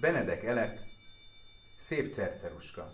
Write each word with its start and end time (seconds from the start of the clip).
Benedek 0.00 0.44
Elek, 0.44 0.70
szép 1.76 2.12
cerceruska. 2.12 2.86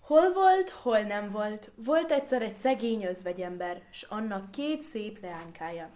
Hol 0.00 0.32
volt, 0.32 0.70
hol 0.70 1.00
nem 1.00 1.30
volt. 1.30 1.70
Volt 1.74 2.10
egyszer 2.10 2.42
egy 2.42 2.54
szegény 2.54 3.04
özvegyember, 3.04 3.82
s 3.90 4.02
annak 4.02 4.50
két 4.50 4.82
szép 4.82 5.20
leánykája. 5.22 5.90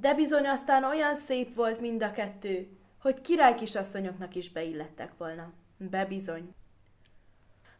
De 0.00 0.14
bizony 0.14 0.46
aztán 0.46 0.84
olyan 0.84 1.16
szép 1.16 1.54
volt 1.54 1.80
mind 1.80 2.02
a 2.02 2.10
kettő, 2.10 2.68
hogy 2.98 3.20
király 3.20 3.54
kisasszonyoknak 3.54 4.34
is 4.34 4.50
beillettek 4.50 5.12
volna. 5.18 5.52
Bebizony. 5.76 6.54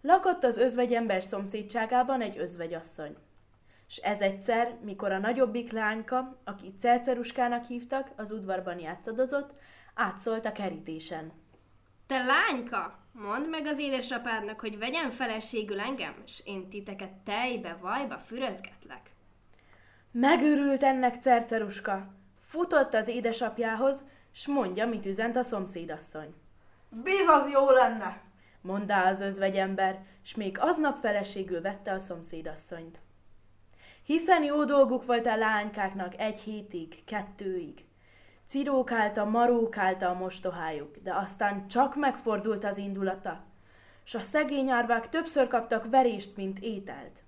Lakott 0.00 0.44
az 0.44 0.56
özvegyember 0.56 1.22
szomszédságában 1.22 2.20
egy 2.20 2.38
özvegyasszony. 2.38 3.16
S 3.86 3.96
ez 3.96 4.20
egyszer, 4.20 4.76
mikor 4.84 5.12
a 5.12 5.18
nagyobbik 5.18 5.72
lányka, 5.72 6.40
akit 6.44 6.80
Celceruskának 6.80 7.64
hívtak, 7.64 8.10
az 8.16 8.32
udvarban 8.32 8.78
játszadozott, 8.78 9.54
átszólt 9.94 10.46
a 10.46 10.52
kerítésen. 10.52 11.32
Te 12.06 12.22
lányka, 12.24 12.98
mondd 13.12 13.48
meg 13.48 13.66
az 13.66 13.78
édesapádnak, 13.78 14.60
hogy 14.60 14.78
vegyen 14.78 15.10
feleségül 15.10 15.80
engem, 15.80 16.14
és 16.26 16.40
én 16.44 16.68
titeket 16.68 17.12
tejbe, 17.12 17.76
vajba 17.80 18.18
fürözgetlek. 18.18 19.10
Megőrült 20.10 20.82
ennek 20.82 21.22
Cerceruska. 21.22 22.14
Futott 22.48 22.94
az 22.94 23.08
édesapjához, 23.08 24.04
s 24.32 24.46
mondja, 24.46 24.86
mit 24.86 25.06
üzent 25.06 25.36
a 25.36 25.42
szomszédasszony. 25.42 26.34
Biz 26.88 27.28
az 27.28 27.50
jó 27.50 27.70
lenne! 27.70 28.20
mondta 28.62 29.06
az 29.06 29.20
özvegyember, 29.20 30.04
s 30.22 30.34
még 30.34 30.58
aznap 30.60 31.00
feleségül 31.00 31.60
vette 31.60 31.92
a 31.92 31.98
szomszédasszonyt. 31.98 32.98
Hiszen 34.04 34.42
jó 34.42 34.64
dolguk 34.64 35.06
volt 35.06 35.26
a 35.26 35.36
lánykáknak 35.36 36.18
egy 36.18 36.40
hétig, 36.40 37.04
kettőig. 37.04 37.84
Cirókálta, 38.52 39.24
marókálta 39.24 40.08
a 40.08 40.14
mostohájuk, 40.14 40.96
de 40.96 41.14
aztán 41.14 41.68
csak 41.68 41.96
megfordult 41.96 42.64
az 42.64 42.76
indulata, 42.76 43.44
s 44.04 44.14
a 44.14 44.20
szegény 44.20 44.70
árvák 44.70 45.08
többször 45.08 45.48
kaptak 45.48 45.90
verést, 45.90 46.36
mint 46.36 46.58
ételt. 46.58 47.22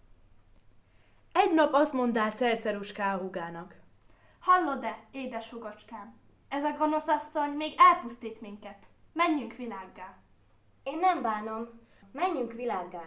Egy 1.32 1.54
nap 1.54 1.72
azt 1.72 1.92
mondál 1.92 2.30
Cerceruská 2.30 3.16
hugának. 3.18 3.74
Hallod-e, 4.38 4.98
édes 5.10 5.50
hugocskám? 5.50 6.14
Ez 6.48 6.64
a 6.64 6.74
gonosz 6.78 7.08
asszony 7.08 7.50
még 7.50 7.74
elpusztít 7.76 8.40
minket. 8.40 8.86
Menjünk 9.12 9.52
világgá. 9.52 10.16
Én 10.82 10.98
nem 10.98 11.22
bánom. 11.22 11.68
Menjünk 12.12 12.52
világgá. 12.52 13.04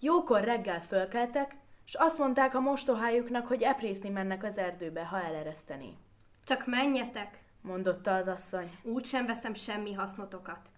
Jókor 0.00 0.44
reggel 0.44 0.80
fölkeltek, 0.80 1.56
s 1.84 1.94
azt 1.94 2.18
mondták 2.18 2.54
a 2.54 2.60
mostohájuknak, 2.60 3.46
hogy 3.46 3.62
eprészni 3.62 4.08
mennek 4.08 4.44
az 4.44 4.58
erdőbe, 4.58 5.04
ha 5.04 5.22
elereszteni. 5.22 5.96
Csak 6.44 6.66
menjetek, 6.66 7.42
mondotta 7.60 8.14
az 8.14 8.28
asszony. 8.28 8.78
úgy 8.82 9.04
sem 9.04 9.26
veszem 9.26 9.54
semmi 9.54 9.92
hasznotokat. 9.92 10.68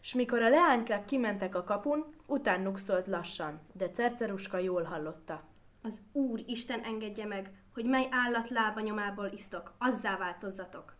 S 0.00 0.14
mikor 0.14 0.42
a 0.42 0.48
leánykák 0.48 1.04
kimentek 1.04 1.54
a 1.54 1.64
kapun, 1.64 2.14
utánuk 2.26 2.78
szólt 2.78 3.06
lassan, 3.06 3.60
de 3.72 3.90
Cerceruska 3.90 4.58
jól 4.58 4.82
hallotta. 4.82 5.42
Az 5.82 6.00
Úr 6.12 6.40
Isten 6.46 6.80
engedje 6.80 7.26
meg, 7.26 7.50
hogy 7.74 7.84
mely 7.84 8.08
állat 8.10 8.48
lábanyomából 8.48 9.26
isztok, 9.26 9.74
azzá 9.78 10.16
változzatok. 10.16 10.96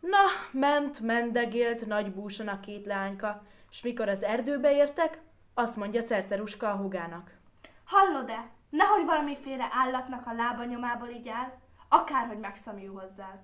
Na, 0.00 0.18
ment, 0.50 1.00
mendegélt 1.00 1.86
nagy 1.86 2.12
búson 2.12 2.48
a 2.48 2.60
két 2.60 2.86
lányka, 2.86 3.42
s 3.70 3.82
mikor 3.82 4.08
az 4.08 4.22
erdőbe 4.22 4.72
értek, 4.74 5.20
azt 5.54 5.76
mondja 5.76 6.02
Cerceruska 6.02 6.70
a 6.70 6.76
hugának. 6.76 7.36
Hallod-e? 7.84 8.50
Nehogy 8.70 9.04
valamiféle 9.04 9.68
állatnak 9.70 10.26
a 10.26 10.32
lábanyomából 10.32 11.08
így 11.08 11.28
áll, 11.28 11.60
akárhogy 11.92 12.38
megszomjú 12.38 12.98
hozzá. 12.98 13.42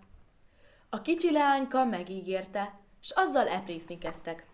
A 0.89 1.03
kicsi 1.03 1.33
leányka 1.33 1.85
megígérte, 1.85 2.79
s 3.01 3.11
azzal 3.11 3.49
eprészni 3.49 3.99
kezdtek. 3.99 4.47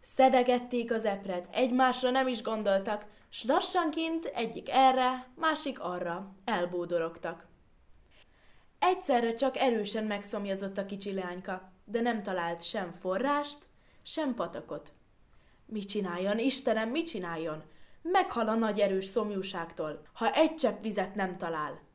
Szedegették 0.00 0.92
az 0.92 1.04
epret, 1.04 1.48
egymásra 1.52 2.10
nem 2.10 2.28
is 2.28 2.42
gondoltak, 2.42 3.04
s 3.28 3.44
lassanként 3.44 4.24
egyik 4.24 4.68
erre, 4.70 5.28
másik 5.34 5.80
arra 5.80 6.34
elbódorogtak. 6.44 7.46
Egyszerre 8.78 9.34
csak 9.34 9.56
erősen 9.56 10.04
megszomjazott 10.04 10.78
a 10.78 10.86
kicsi 10.86 11.12
leányka, 11.12 11.72
de 11.84 12.00
nem 12.00 12.22
talált 12.22 12.62
sem 12.62 12.94
forrást, 13.00 13.58
sem 14.02 14.34
patakot. 14.34 14.92
Mit 15.64 15.88
csináljon, 15.88 16.38
Istenem, 16.38 16.88
mit 16.88 17.06
csináljon? 17.06 17.62
Meghal 18.02 18.48
a 18.48 18.54
nagy 18.54 18.80
erős 18.80 19.04
szomjúságtól, 19.04 20.02
ha 20.12 20.32
egy 20.32 20.54
csepp 20.54 20.82
vizet 20.82 21.14
nem 21.14 21.36
talál. 21.36 21.85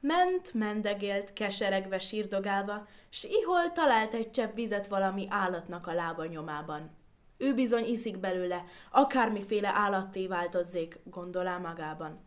Ment, 0.00 0.54
mendegélt, 0.54 1.32
keseregve, 1.32 1.98
sírdogálva, 1.98 2.86
s 3.10 3.24
ihol 3.24 3.72
talált 3.72 4.14
egy 4.14 4.30
csepp 4.30 4.54
vizet 4.54 4.86
valami 4.86 5.26
állatnak 5.28 5.86
a 5.86 5.92
lába 5.92 6.24
nyomában. 6.24 6.96
Ő 7.36 7.54
bizony 7.54 7.84
iszik 7.84 8.18
belőle, 8.18 8.64
akármiféle 8.90 9.68
állatté 9.68 10.26
változzék, 10.26 10.98
gondolá 11.04 11.58
magában. 11.58 12.24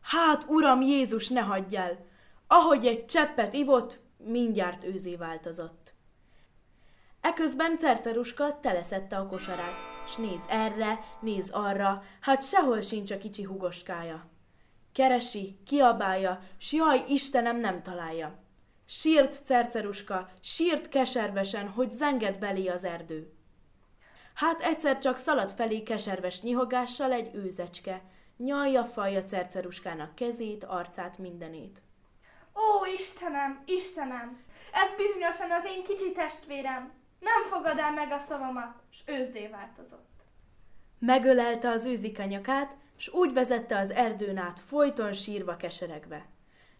Hát, 0.00 0.44
uram 0.48 0.80
Jézus, 0.80 1.28
ne 1.28 1.40
hagyj 1.40 1.76
el! 1.76 2.06
Ahogy 2.46 2.86
egy 2.86 3.04
cseppet 3.04 3.54
ivott, 3.54 3.98
mindjárt 4.16 4.84
őzé 4.84 5.16
változott. 5.16 5.94
Eközben 7.20 7.78
Cerceruska 7.78 8.60
teleszette 8.60 9.16
a 9.16 9.26
kosarát, 9.26 9.74
s 10.06 10.16
néz 10.16 10.40
erre, 10.48 10.98
néz 11.20 11.50
arra, 11.50 12.02
hát 12.20 12.42
sehol 12.42 12.80
sincs 12.80 13.10
a 13.10 13.18
kicsi 13.18 13.42
hugoskája. 13.42 14.30
Keresi, 14.92 15.58
kiabálja, 15.66 16.40
s 16.58 16.72
jaj, 16.72 17.04
Istenem 17.08 17.56
nem 17.60 17.82
találja. 17.82 18.38
Sírt 18.86 19.44
Cerceruska, 19.44 20.28
sírt 20.40 20.88
keservesen, 20.88 21.68
hogy 21.68 21.92
zenged 21.92 22.38
belé 22.38 22.66
az 22.66 22.84
erdő. 22.84 23.32
Hát 24.34 24.60
egyszer 24.60 24.98
csak 24.98 25.18
szalad 25.18 25.52
felé 25.52 25.82
keserves 25.82 26.42
nyihogással 26.42 27.12
egy 27.12 27.34
őzecske, 27.34 28.02
nyalja 28.36 28.84
falja 28.84 29.24
Cerceruskának 29.24 30.14
kezét, 30.14 30.64
arcát, 30.64 31.18
mindenét. 31.18 31.82
Ó, 32.54 32.84
Istenem, 32.96 33.62
Istenem! 33.66 34.44
Ez 34.72 34.96
bizonyosan 34.96 35.50
az 35.50 35.64
én 35.64 35.84
kicsi 35.84 36.12
testvérem! 36.12 36.92
Nem 37.20 37.42
fogad 37.42 37.78
el 37.78 37.92
meg 37.92 38.12
a 38.12 38.18
szavamat, 38.18 38.74
s 38.90 38.98
őzdé 39.06 39.46
változott. 39.46 40.10
Megölelte 40.98 41.70
az 41.70 41.84
őzike 41.84 42.26
nyakát, 42.26 42.74
s 43.02 43.08
úgy 43.08 43.32
vezette 43.32 43.78
az 43.78 43.90
erdőn 43.90 44.36
át, 44.36 44.60
folyton 44.60 45.12
sírva 45.12 45.56
keseregve. 45.56 46.26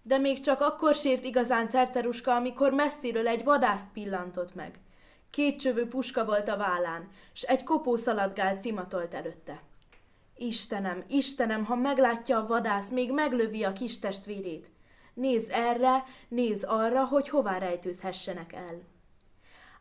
De 0.03 0.19
még 0.19 0.41
csak 0.41 0.61
akkor 0.61 0.95
sírt 0.95 1.25
igazán 1.25 1.69
Cerceruska, 1.69 2.35
amikor 2.35 2.73
messziről 2.73 3.29
egy 3.29 3.45
vadászt 3.45 3.87
pillantott 3.93 4.55
meg. 4.55 4.79
Két 5.31 5.61
csövő 5.61 5.89
puska 5.89 6.25
volt 6.25 6.49
a 6.49 6.57
vállán, 6.57 7.09
s 7.33 7.43
egy 7.43 7.65
kopó 7.65 7.97
szaladgált 7.97 8.63
cimatolt 8.63 9.15
előtte. 9.15 9.63
Istenem, 10.37 11.05
Istenem, 11.09 11.65
ha 11.65 11.75
meglátja 11.75 12.39
a 12.39 12.47
vadász, 12.47 12.91
még 12.91 13.13
meglövi 13.13 13.65
a 13.65 13.73
kis 13.73 13.99
testvérét. 13.99 14.67
Néz 15.15 15.49
erre, 15.49 16.05
néz 16.29 16.65
arra, 16.65 17.05
hogy 17.05 17.29
hová 17.29 17.59
rejtőzhessenek 17.59 18.53
el. 18.53 18.83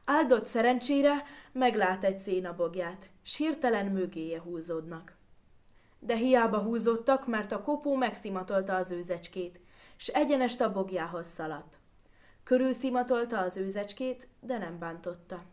Áldott 0.06 0.48
szerencsére 0.48 1.24
meglát 1.52 2.04
egy 2.04 2.20
szénabogját, 2.20 3.10
s 3.24 3.38
hirtelen 3.38 3.86
mögéje 3.86 4.40
húzódnak. 4.40 5.20
De 6.04 6.16
hiába 6.16 6.58
húzódtak, 6.58 7.28
mert 7.28 7.52
a 7.52 7.62
kopó 7.62 7.96
megszimatolta 7.96 8.76
az 8.76 8.92
őzecskét, 8.92 9.60
s 9.96 10.08
egyenest 10.08 10.62
a 10.62 10.72
bogjához 10.72 11.28
szaladt. 11.28 11.80
Körülszimatolta 12.44 13.40
az 13.40 13.58
őzecskét, 13.58 14.28
de 14.40 14.58
nem 14.58 14.80
bántotta 14.80 15.44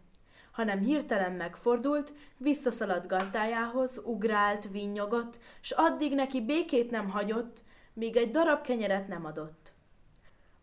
hanem 0.58 0.78
hirtelen 0.78 1.32
megfordult, 1.32 2.12
visszaszaladt 2.37 3.06
gazdájához, 3.06 4.00
ugrált, 4.04 4.70
vinnyogott, 4.70 5.38
s 5.60 5.70
addig 5.70 6.14
neki 6.14 6.44
békét 6.44 6.91
nem 6.91 7.10
hagyott, 7.10 7.58
míg 7.92 8.16
egy 8.16 8.31
darab 8.31 8.60
kenyeret 8.60 9.08
nem 9.08 9.25
adott. 9.25 9.72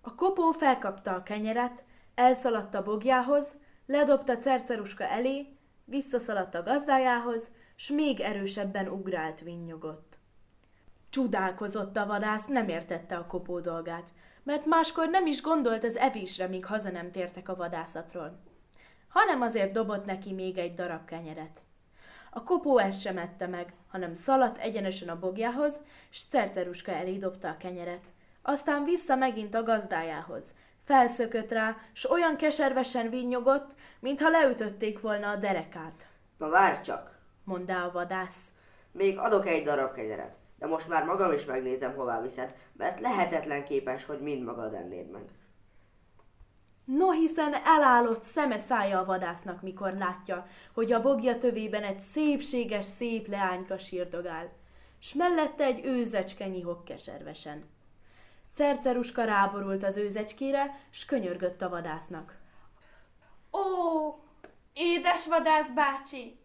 A 0.01 0.15
kopó 0.15 0.51
felkapta 0.51 1.13
a 1.13 1.23
kenyeret, 1.23 1.83
elszaladt 2.15 2.75
a 2.75 2.83
bogjához, 2.83 3.57
ledobta 3.85 4.37
cerceruska 4.37 5.03
elé, 5.03 5.47
visszaszaladt 5.85 6.55
a 6.55 6.63
gazdájához, 6.63 7.49
s 7.75 7.89
még 7.89 8.19
erősebben 8.19 8.87
ugrált, 8.87 9.41
vinnyogott. 9.41 10.17
Csodálkozott 11.09 11.97
a 11.97 12.05
vadász, 12.05 12.45
nem 12.45 12.69
értette 12.69 13.15
a 13.15 13.25
kopó 13.25 13.59
dolgát, 13.59 14.11
mert 14.43 14.65
máskor 14.65 15.09
nem 15.09 15.25
is 15.25 15.41
gondolt 15.41 15.83
az 15.83 15.95
evésre, 15.95 16.47
míg 16.47 16.65
haza 16.65 16.91
nem 16.91 17.11
tértek 17.11 17.49
a 17.49 17.55
vadászatról, 17.55 18.39
hanem 19.07 19.41
azért 19.41 19.71
dobott 19.71 20.05
neki 20.05 20.33
még 20.33 20.57
egy 20.57 20.73
darab 20.73 21.05
kenyeret. 21.05 21.59
A 22.29 22.43
kopó 22.43 22.77
ezt 22.77 23.01
sem 23.01 23.17
ette 23.17 23.47
meg, 23.47 23.73
hanem 23.87 24.13
szaladt 24.13 24.57
egyenesen 24.57 25.09
a 25.09 25.19
bogjához, 25.19 25.79
s 26.09 26.23
cerceruska 26.23 26.91
elé 26.91 27.17
dobta 27.17 27.49
a 27.49 27.57
kenyeret. 27.57 28.13
Aztán 28.41 28.83
vissza 28.83 29.15
megint 29.15 29.55
a 29.55 29.63
gazdájához. 29.63 30.55
Felszökött 30.83 31.51
rá, 31.51 31.77
s 31.93 32.09
olyan 32.09 32.35
keservesen 32.35 33.09
vinnyogott, 33.09 33.75
mintha 33.99 34.29
leütötték 34.29 35.01
volna 35.01 35.29
a 35.29 35.35
derekát. 35.35 36.07
Na 36.37 36.49
várj 36.49 36.81
csak, 36.81 37.14
mondta 37.45 37.83
a 37.83 37.91
vadász. 37.91 38.47
Még 38.91 39.17
adok 39.17 39.47
egy 39.47 39.63
darab 39.63 39.93
kenyeret, 39.93 40.35
de 40.59 40.67
most 40.67 40.87
már 40.87 41.05
magam 41.05 41.31
is 41.31 41.45
megnézem, 41.45 41.95
hová 41.95 42.21
viszed, 42.21 42.55
mert 42.77 42.99
lehetetlen 42.99 43.63
képes, 43.63 44.05
hogy 44.05 44.19
mind 44.19 44.43
magad 44.43 44.73
ennéd 44.73 45.09
meg. 45.09 45.23
No 46.85 47.11
hiszen 47.11 47.53
elállott 47.53 48.23
szeme 48.23 48.57
szája 48.57 48.99
a 48.99 49.05
vadásznak, 49.05 49.61
mikor 49.61 49.93
látja, 49.93 50.47
hogy 50.73 50.91
a 50.91 51.01
bogja 51.01 51.37
tövében 51.37 51.83
egy 51.83 51.99
szépséges, 51.99 52.85
szép 52.85 53.27
leányka 53.27 53.77
sírdogál, 53.77 54.51
s 54.99 55.13
mellette 55.13 55.63
egy 55.63 55.85
őzecske 55.85 56.47
nyihog 56.47 56.83
keservesen. 56.83 57.63
Cerceruska 58.53 59.23
ráborult 59.23 59.83
az 59.83 59.97
őzecskére, 59.97 60.79
s 60.89 61.05
könyörgött 61.05 61.61
a 61.61 61.69
vadásznak. 61.69 62.37
Ó, 63.51 63.59
édes 64.73 65.27
vadász 65.27 65.69
bácsi, 65.69 66.39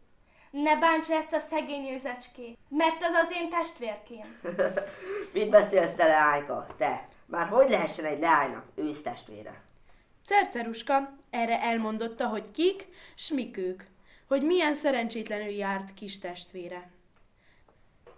ne 0.50 0.78
bánts 0.78 1.08
ezt 1.08 1.32
a 1.32 1.38
szegény 1.38 1.88
őzecskét, 1.88 2.58
mert 2.68 3.02
ez 3.02 3.14
az 3.14 3.32
én 3.32 3.50
testvérkém. 3.50 4.40
Mit 5.34 5.50
beszélsz 5.50 5.94
te, 5.94 6.06
leányka? 6.06 6.66
Te! 6.76 7.08
Már 7.26 7.48
hogy 7.48 7.70
lehessen 7.70 8.04
egy 8.04 8.20
leánynak 8.20 8.64
ősztestvére? 8.74 9.62
Cerceruska 10.24 11.12
erre 11.30 11.60
elmondotta, 11.60 12.26
hogy 12.26 12.50
kik, 12.50 12.88
s 13.14 13.30
mik 13.30 13.56
ők, 13.56 13.82
hogy 14.28 14.42
milyen 14.42 14.74
szerencsétlenül 14.74 15.52
járt 15.52 15.94
kis 15.94 16.18
testvére. 16.18 16.90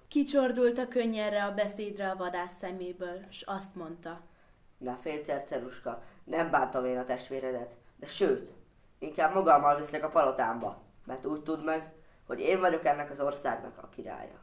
Kicsordult 0.09 0.79
a 0.79 0.89
könnyerre 0.89 1.45
a 1.45 1.55
beszédre 1.55 2.11
a 2.11 2.17
vadász 2.17 2.57
szeméből, 2.59 3.25
s 3.31 3.43
azt 3.43 3.75
mondta. 3.75 4.21
Ne 4.79 4.97
félj, 5.03 5.21
Cerceruska, 5.21 6.03
nem 6.25 6.51
bántam 6.51 6.85
én 6.85 6.99
a 6.99 7.05
testvéredet, 7.05 7.77
de 7.97 8.07
sőt, 8.07 8.53
inkább 8.99 9.35
magammal 9.35 9.77
viszlek 9.77 10.05
a 10.05 10.09
palotámba, 10.09 10.83
mert 11.05 11.27
úgy 11.27 11.43
tudd 11.43 11.61
meg, 11.61 11.93
hogy 12.27 12.41
én 12.41 12.61
vagyok 12.61 12.85
ennek 12.85 13.11
az 13.11 13.21
országnak 13.21 13.79
a 13.79 13.89
királya. 13.89 14.41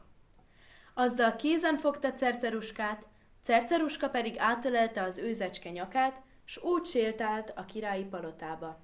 Azzal 0.94 1.36
kézen 1.36 1.76
fogta 1.76 2.12
Cerceruskát, 2.12 3.08
Cerceruska 3.42 4.08
pedig 4.08 4.34
átölelte 4.38 5.02
az 5.02 5.18
őzecske 5.18 5.70
nyakát, 5.70 6.22
s 6.44 6.62
úgy 6.62 6.84
sétált 6.84 7.52
a 7.56 7.64
királyi 7.64 8.04
palotába. 8.04 8.78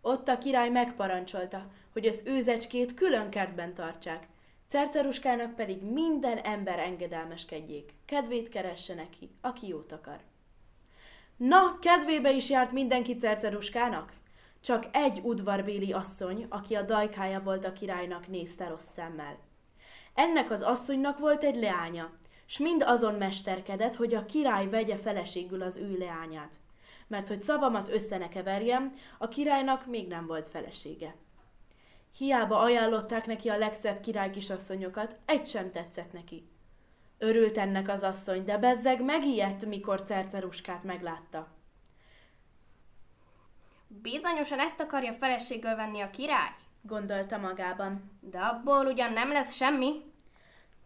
Ott 0.00 0.28
a 0.28 0.38
király 0.38 0.68
megparancsolta, 0.68 1.66
hogy 1.92 2.06
az 2.06 2.22
őzecskét 2.24 2.94
külön 2.94 3.30
kertben 3.30 3.74
tartsák, 3.74 4.26
Cerceruskának 4.66 5.54
pedig 5.54 5.82
minden 5.82 6.38
ember 6.38 6.78
engedelmeskedjék, 6.78 7.92
kedvét 8.04 8.48
keresse 8.48 8.94
neki, 8.94 9.30
aki 9.40 9.68
jót 9.68 9.92
akar. 9.92 10.20
Na, 11.36 11.78
kedvébe 11.78 12.32
is 12.32 12.50
járt 12.50 12.72
mindenki 12.72 13.16
Cerceruskának? 13.16 14.12
Csak 14.60 14.86
egy 14.92 15.20
udvarbéli 15.22 15.92
asszony, 15.92 16.46
aki 16.48 16.74
a 16.74 16.82
dajkája 16.82 17.40
volt 17.40 17.64
a 17.64 17.72
királynak, 17.72 18.28
nézte 18.28 18.68
rossz 18.68 18.92
szemmel. 18.94 19.38
Ennek 20.14 20.50
az 20.50 20.62
asszonynak 20.62 21.18
volt 21.18 21.44
egy 21.44 21.56
leánya, 21.56 22.10
s 22.46 22.58
mind 22.58 22.82
azon 22.82 23.14
mesterkedett, 23.14 23.94
hogy 23.94 24.14
a 24.14 24.24
király 24.24 24.68
vegye 24.68 24.96
feleségül 24.96 25.62
az 25.62 25.76
ő 25.76 25.96
leányát. 25.98 26.54
Mert 27.06 27.28
hogy 27.28 27.42
szavamat 27.42 27.88
össze 27.88 28.18
ne 28.18 28.28
keverjem, 28.28 28.94
a 29.18 29.28
királynak 29.28 29.86
még 29.86 30.08
nem 30.08 30.26
volt 30.26 30.48
felesége. 30.48 31.14
Hiába 32.16 32.58
ajánlották 32.58 33.26
neki 33.26 33.48
a 33.48 33.58
legszebb 33.58 34.00
király 34.00 34.30
kisasszonyokat, 34.30 35.16
egy 35.24 35.46
sem 35.46 35.70
tetszett 35.70 36.12
neki. 36.12 36.48
Örült 37.18 37.58
ennek 37.58 37.88
az 37.88 38.02
asszony, 38.02 38.44
de 38.44 38.58
bezzeg 38.58 39.04
megijedt, 39.04 39.66
mikor 39.66 40.02
Cerceruskát 40.02 40.82
meglátta. 40.82 41.57
Bizonyosan 43.88 44.58
ezt 44.58 44.80
akarja 44.80 45.12
feleségül 45.12 45.74
venni 45.74 46.00
a 46.00 46.10
király? 46.10 46.54
Gondolta 46.80 47.38
magában. 47.38 48.18
De 48.20 48.38
abból 48.38 48.86
ugyan 48.86 49.12
nem 49.12 49.32
lesz 49.32 49.54
semmi. 49.54 49.92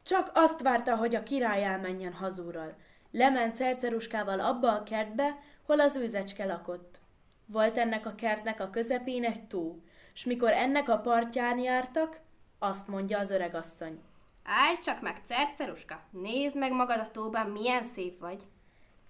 Csak 0.03 0.31
azt 0.35 0.63
várta, 0.63 0.97
hogy 0.97 1.15
a 1.15 1.23
király 1.23 1.65
elmenjen 1.65 2.13
hazúról. 2.13 2.77
Lement 3.11 3.57
Cerceruskával 3.57 4.41
abba 4.41 4.73
a 4.73 4.83
kertbe, 4.83 5.39
hol 5.67 5.81
az 5.81 5.97
őzecske 5.97 6.45
lakott. 6.45 7.01
Volt 7.47 7.79
ennek 7.79 8.07
a 8.07 8.15
kertnek 8.15 8.61
a 8.61 8.71
közepén 8.71 9.25
egy 9.25 9.47
tó, 9.47 9.83
s 10.13 10.25
mikor 10.25 10.51
ennek 10.53 10.89
a 10.89 10.99
partján 10.99 11.59
jártak, 11.59 12.21
azt 12.59 12.89
mondja 12.89 13.19
az 13.19 13.31
öreg 13.31 13.55
asszony. 13.55 14.01
Állj 14.45 14.79
csak 14.79 15.01
meg, 15.01 15.21
Cerceruska, 15.25 16.01
nézd 16.11 16.57
meg 16.57 16.73
magad 16.73 16.99
a 16.99 17.11
tóban, 17.11 17.47
milyen 17.47 17.83
szép 17.83 18.21
vagy. 18.21 18.43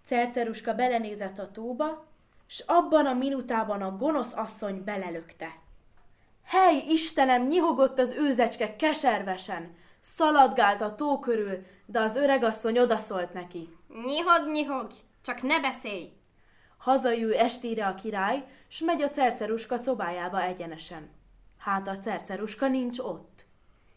Cerceruska 0.04 0.74
belenézett 0.74 1.38
a 1.38 1.50
tóba, 1.50 2.06
s 2.52 2.62
abban 2.66 3.06
a 3.06 3.14
minutában 3.14 3.82
a 3.82 3.96
gonosz 3.96 4.32
asszony 4.34 4.84
belelökte. 4.84 5.58
Hely, 6.44 6.76
Istenem, 6.88 7.46
nyihogott 7.46 7.98
az 7.98 8.12
őzecske 8.12 8.76
keservesen, 8.76 9.76
szaladgált 10.00 10.80
a 10.80 10.94
tó 10.94 11.18
körül, 11.18 11.66
de 11.86 12.00
az 12.00 12.16
öregasszony 12.16 12.78
odaszólt 12.78 13.32
neki. 13.32 13.76
Nyihog, 14.04 14.52
nyihog, 14.52 14.90
csak 15.22 15.42
ne 15.42 15.60
beszélj! 15.60 16.12
Hazajő 16.78 17.34
estére 17.34 17.86
a 17.86 17.94
király, 17.94 18.44
s 18.68 18.80
megy 18.80 19.02
a 19.02 19.10
cerceruska 19.10 19.82
szobájába 19.82 20.42
egyenesen. 20.42 21.10
Hát 21.58 21.88
a 21.88 21.98
cerceruska 21.98 22.68
nincs 22.68 22.98
ott. 22.98 23.44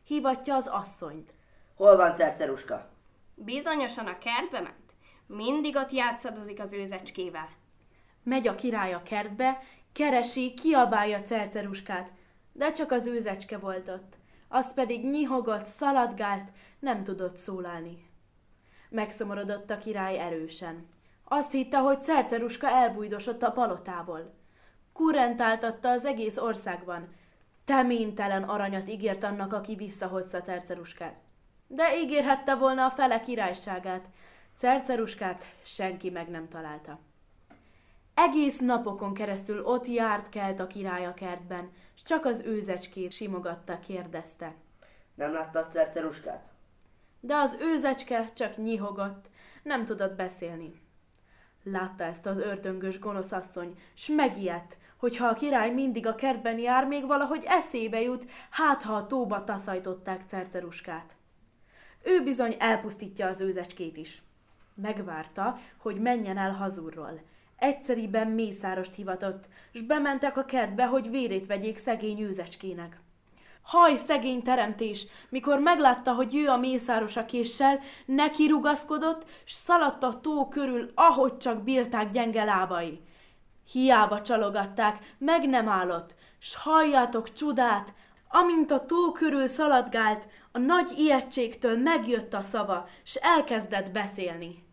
Hívatja 0.04 0.56
az 0.56 0.68
asszonyt. 0.68 1.34
Hol 1.76 1.96
van 1.96 2.14
Cerceruska? 2.14 2.90
Bizonyosan 3.34 4.08
a 4.08 4.18
kertbe 4.18 4.60
ment. 4.60 4.96
Mindig 5.28 5.76
ott 5.76 5.92
játszadozik 5.92 6.60
az 6.60 6.74
őzecskével. 6.74 7.50
Megy 8.26 8.48
a 8.48 8.56
király 8.56 8.94
a 8.94 9.04
kertbe, 9.04 9.62
keresi, 9.92 10.54
kiabálja 10.54 11.22
cerceruskát, 11.22 12.12
de 12.52 12.72
csak 12.72 12.92
az 12.92 13.08
őzecske 13.08 13.58
volt 13.58 13.90
ott. 13.90 14.18
Az 14.48 14.74
pedig 14.74 15.06
nyihogott, 15.06 15.66
szaladgált, 15.66 16.52
nem 16.80 17.04
tudott 17.04 17.38
szólalni. 17.38 18.10
Megszomorodott 18.90 19.70
a 19.70 19.78
király 19.78 20.20
erősen. 20.20 20.88
Azt 21.24 21.52
hitte, 21.52 21.78
hogy 21.78 22.02
Cerceruska 22.02 22.68
elbújdosott 22.68 23.44
a 23.44 23.52
palotából. 23.52 24.34
Kurrentáltatta 24.94 25.90
az 25.90 26.06
egész 26.06 26.38
országban. 26.38 27.08
Teménytelen 27.66 28.44
aranyat 28.44 28.90
ígért 28.90 29.24
annak, 29.24 29.54
aki 29.54 29.76
visszahozza 29.76 30.42
Cerceruskát. 30.42 31.16
De 31.68 31.98
ígérhette 31.98 32.56
volna 32.56 32.86
a 32.86 32.90
fele 32.92 33.20
királyságát. 33.20 34.06
Cerceruskát 34.58 35.46
senki 35.64 36.10
meg 36.10 36.30
nem 36.30 36.48
találta. 36.48 37.00
Egész 38.16 38.60
napokon 38.60 39.14
keresztül 39.14 39.66
ott 39.66 39.88
járt 39.88 40.30
kelt 40.30 40.60
a 40.60 40.68
király 40.68 41.06
a 41.06 41.14
kertben, 41.14 41.70
s 41.94 42.04
csak 42.04 42.26
az 42.26 42.42
őzecskét 42.46 43.12
simogatta, 43.12 43.80
kérdezte. 43.80 44.54
Nem 45.16 45.34
láttad 45.34 45.72
Cerceruskát? 45.72 46.48
De 47.20 47.36
az 47.36 47.58
őzecske 47.60 48.32
csak 48.34 48.58
nyihogott, 48.58 49.30
nem 49.64 49.86
tudott 49.86 50.16
beszélni. 50.16 50.82
Látta 51.64 52.04
ezt 52.04 52.26
az 52.26 52.38
ördöngös 52.38 53.00
gonosz 53.00 53.32
asszony, 53.32 53.80
s 53.94 54.08
megijedt, 54.08 54.78
hogy 54.98 55.18
ha 55.18 55.28
a 55.28 55.34
király 55.34 55.72
mindig 55.72 56.08
a 56.08 56.16
kertben 56.16 56.60
jár, 56.60 56.88
még 56.88 57.06
valahogy 57.06 57.44
eszébe 57.46 58.02
jut, 58.02 58.26
hát 58.50 58.84
ha 58.84 58.96
a 58.96 59.08
tóba 59.08 59.44
taszajtották 59.44 60.24
Cerceruskát. 60.28 61.16
Ő 62.04 62.24
bizony 62.24 62.56
elpusztítja 62.60 63.28
az 63.28 63.42
őzecskét 63.42 63.98
is. 63.98 64.22
Megvárta, 64.74 65.60
hogy 65.78 66.00
menjen 66.00 66.38
el 66.38 66.52
hazurról. 66.52 67.22
Egyszeriben 67.58 68.28
mészárost 68.28 68.96
hivatott, 68.96 69.44
s 69.74 69.82
bementek 69.82 70.38
a 70.38 70.46
kertbe, 70.46 70.86
hogy 70.86 71.10
vérét 71.10 71.46
vegyék 71.46 71.78
szegény 71.78 72.22
őzecskének. 72.22 73.00
Haj, 73.62 73.96
szegény 73.96 74.44
teremtés! 74.44 75.08
Mikor 75.30 75.60
meglátta, 75.60 76.14
hogy 76.14 76.36
ő 76.36 76.48
a 76.48 76.58
mészáros 76.58 77.18
a 77.18 77.26
késsel, 77.26 77.80
neki 78.06 78.48
rugaszkodott, 78.48 79.26
s 79.46 79.54
szaladt 79.54 80.04
a 80.04 80.20
tó 80.22 80.48
körül, 80.48 80.92
ahogy 80.96 81.38
csak 81.38 81.64
bírták 81.64 82.10
gyenge 82.10 82.44
lábai. 82.44 83.02
Hiába 83.72 84.22
csalogatták, 84.22 85.16
meg 85.18 85.50
nem 85.50 85.68
állott, 85.68 86.16
s 86.40 86.56
halljátok 86.56 87.34
csodát, 87.34 87.94
amint 88.30 88.72
a 88.72 88.86
tó 88.86 89.12
körül 89.12 89.48
szaladgált, 89.48 90.28
a 90.52 90.58
nagy 90.58 90.92
ijegységtől 90.98 91.78
megjött 91.78 92.34
a 92.34 92.42
szava, 92.42 92.88
s 93.04 93.16
elkezdett 93.16 93.92
beszélni. 93.92 94.65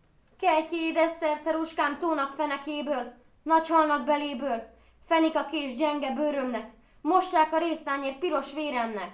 Kelj 0.43 0.67
ki, 0.67 0.75
édes 0.75 1.11
szerszeruskám 1.19 1.97
tónak 1.99 2.33
fenekéből, 2.33 3.13
nagy 3.43 3.67
halnak 3.67 4.05
beléből, 4.05 4.63
fenik 5.05 5.35
a 5.35 5.45
kés 5.45 5.75
gyenge 5.75 6.13
bőrömnek, 6.13 6.71
mossák 7.01 7.53
a 7.53 7.57
résztányért 7.57 8.19
piros 8.19 8.53
véremnek. 8.53 9.11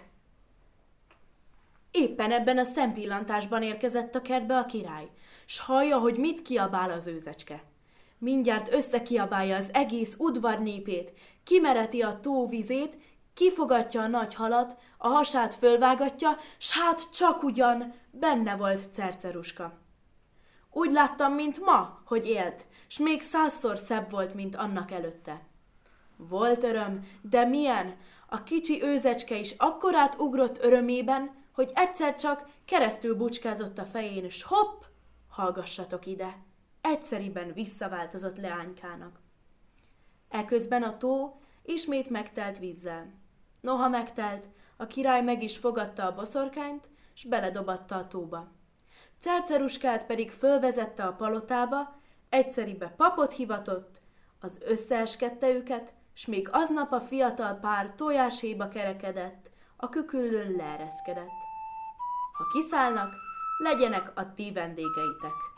Éppen 1.92 2.32
ebben 2.32 2.58
a 2.58 2.64
szempillantásban 2.64 3.64
érkezett 3.64 4.16
a 4.16 4.22
kertbe 4.22 4.58
a 4.58 4.66
király, 4.66 5.10
s 5.46 5.60
hallja, 5.60 5.98
hogy 5.98 6.18
mit 6.18 6.42
kiabál 6.42 6.92
az 6.92 7.08
őzecske. 7.08 7.64
Mindjárt 8.18 8.74
összekiabálja 8.74 9.56
az 9.56 9.70
egész 9.74 10.16
udvar 10.18 10.60
népét, 10.60 11.14
kimereti 11.44 12.02
a 12.02 12.20
tó 12.20 12.48
vizét, 12.48 12.98
kifogatja 13.34 14.02
a 14.02 14.08
nagy 14.08 14.34
halat, 14.34 14.78
a 14.98 15.08
hasát 15.08 15.54
fölvágatja, 15.54 16.38
s 16.58 16.80
hát 16.80 17.12
csak 17.12 17.44
ugyan 17.44 17.94
benne 18.12 18.56
volt 18.56 18.94
cerceruska. 18.94 19.88
Úgy 20.72 20.92
láttam, 20.92 21.34
mint 21.34 21.60
ma, 21.66 22.02
hogy 22.06 22.26
élt, 22.26 22.66
s 22.88 22.98
még 22.98 23.22
százszor 23.22 23.78
szebb 23.78 24.12
volt, 24.12 24.34
mint 24.34 24.56
annak 24.56 24.92
előtte. 24.92 25.48
Volt 26.16 26.64
öröm, 26.64 27.08
de 27.22 27.46
milyen? 27.46 27.98
A 28.28 28.44
kicsi 28.44 28.84
őzecske 28.84 29.36
is 29.36 29.52
akkorát 29.58 30.20
ugrott 30.20 30.64
örömében, 30.64 31.38
hogy 31.54 31.72
egyszer 31.74 32.16
csak 32.16 32.50
keresztül 32.66 33.16
bucskázott 33.16 33.78
a 33.78 33.86
fején, 33.86 34.30
s 34.30 34.44
hopp, 34.44 34.84
hallgassatok 35.30 36.06
ide, 36.06 36.38
egyszeriben 36.82 37.54
visszaváltozott 37.54 38.38
leánykának. 38.38 39.20
Eközben 40.30 40.84
a 40.84 40.98
tó 40.98 41.42
ismét 41.64 42.10
megtelt 42.10 42.60
vízzel. 42.60 43.14
Noha 43.62 43.90
megtelt, 43.90 44.48
a 44.78 44.88
király 44.88 45.22
meg 45.22 45.44
is 45.44 45.58
fogadta 45.58 46.06
a 46.06 46.14
boszorkányt, 46.14 46.90
s 47.14 47.26
beledobatta 47.26 47.96
a 47.96 48.08
tóba. 48.08 48.59
Cerceruskát 49.20 50.06
pedig 50.06 50.32
fölvezette 50.32 51.04
a 51.04 51.14
palotába, 51.14 52.00
egyszeribe 52.30 52.88
papot 52.88 53.32
hivatott, 53.32 54.02
az 54.40 54.60
összeeskedte 54.66 55.50
őket, 55.50 55.94
s 56.14 56.26
még 56.26 56.50
aznap 56.52 56.92
a 56.92 57.00
fiatal 57.00 57.54
pár 57.54 57.96
tojáshéba 57.96 58.68
kerekedett, 58.68 59.52
a 59.76 59.90
küküllön 59.90 60.56
leereszkedett. 60.56 61.40
Ha 62.38 62.48
kiszállnak, 62.54 63.14
legyenek 63.58 64.12
a 64.16 64.34
ti 64.34 64.52
vendégeitek. 64.52 65.49